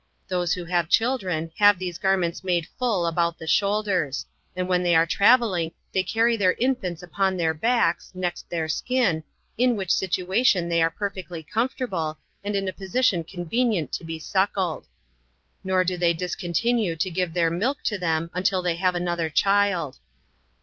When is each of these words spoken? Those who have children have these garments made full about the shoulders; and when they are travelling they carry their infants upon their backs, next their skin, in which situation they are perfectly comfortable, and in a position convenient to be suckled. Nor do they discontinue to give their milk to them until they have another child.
Those 0.29 0.53
who 0.53 0.65
have 0.65 0.89
children 0.89 1.51
have 1.59 1.77
these 1.77 1.99
garments 1.99 2.43
made 2.43 2.65
full 2.79 3.05
about 3.05 3.37
the 3.37 3.45
shoulders; 3.45 4.25
and 4.55 4.67
when 4.67 4.81
they 4.81 4.95
are 4.95 5.05
travelling 5.05 5.73
they 5.91 6.01
carry 6.01 6.35
their 6.35 6.53
infants 6.53 7.03
upon 7.03 7.37
their 7.37 7.53
backs, 7.53 8.09
next 8.15 8.49
their 8.49 8.67
skin, 8.67 9.23
in 9.59 9.75
which 9.75 9.91
situation 9.93 10.69
they 10.69 10.81
are 10.81 10.89
perfectly 10.89 11.43
comfortable, 11.43 12.17
and 12.43 12.55
in 12.55 12.67
a 12.67 12.73
position 12.73 13.23
convenient 13.23 13.91
to 13.91 14.03
be 14.03 14.17
suckled. 14.17 14.87
Nor 15.63 15.83
do 15.83 15.97
they 15.97 16.13
discontinue 16.15 16.95
to 16.95 17.11
give 17.11 17.35
their 17.35 17.51
milk 17.51 17.83
to 17.83 17.99
them 17.99 18.31
until 18.33 18.63
they 18.63 18.77
have 18.77 18.95
another 18.95 19.29
child. 19.29 19.99